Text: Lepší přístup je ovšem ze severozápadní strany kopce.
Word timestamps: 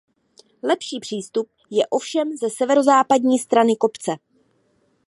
Lepší 0.63 0.99
přístup 0.99 1.49
je 1.71 1.87
ovšem 1.87 2.37
ze 2.37 2.49
severozápadní 2.49 3.39
strany 3.39 3.75
kopce. 3.75 4.11